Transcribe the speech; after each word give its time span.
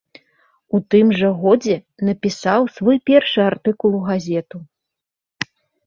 У 0.77 0.79
тым 0.93 1.11
жа 1.19 1.29
годзе 1.43 1.77
напісаў 2.09 2.61
свой 2.81 2.97
першы 3.13 3.39
артыкул 3.51 3.91
у 4.03 4.05
газету. 4.13 4.57